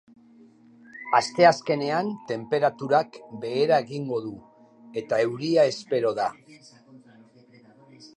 [1.17, 4.31] Asteazkenean, tenperaturak behera egingo du,
[5.03, 6.27] eta euria espero da.